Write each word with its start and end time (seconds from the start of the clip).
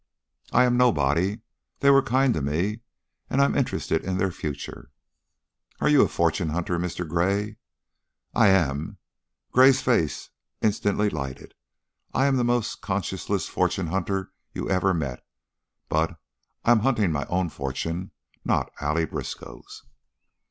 "I 0.51 0.63
am 0.63 0.77
nobody. 0.77 1.41
They 1.81 1.91
were 1.91 2.01
kind 2.01 2.33
to 2.33 2.41
me 2.41 2.79
and 3.29 3.39
I'm 3.39 3.55
interested 3.55 4.03
in 4.03 4.17
their 4.17 4.31
future." 4.31 4.89
"Are 5.79 5.89
you 5.89 6.01
a 6.01 6.07
fortune 6.07 6.49
hunter, 6.49 6.79
Mr. 6.79 7.07
Gray?" 7.07 7.57
"I 8.33 8.47
am." 8.47 8.97
Gray's 9.51 9.83
face 9.83 10.31
instantly 10.59 11.11
lighted. 11.11 11.53
"I 12.15 12.25
am 12.25 12.37
the 12.37 12.43
most 12.43 12.81
conscienceless 12.81 13.47
fortune 13.47 13.89
hunter 13.93 14.31
you 14.55 14.67
ever 14.71 14.91
met, 14.91 15.23
but 15.87 16.19
I 16.65 16.71
am 16.71 16.79
hunting 16.79 17.11
my 17.11 17.25
own 17.27 17.49
fortune, 17.49 18.09
not 18.43 18.71
Allie 18.81 19.05
Briskow's." 19.05 19.83